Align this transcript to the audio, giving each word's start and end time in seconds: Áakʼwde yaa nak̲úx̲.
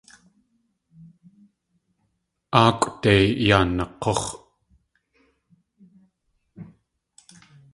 Áakʼwde 2.61 3.13
yaa 3.47 3.65
nak̲úx̲. 3.77 4.23